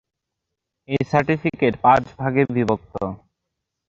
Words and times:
এই 0.89 1.01
সার্টিফিকেট 1.11 1.73
পাঁচ 1.83 2.03
ভাগে 2.19 2.43
বিভক্ত। 2.55 2.93